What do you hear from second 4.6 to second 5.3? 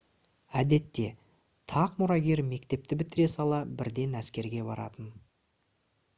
баратын